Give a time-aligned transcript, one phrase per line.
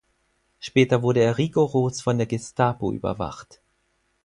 [0.59, 3.61] Später wurde er rigoros von der Gestapo überwacht.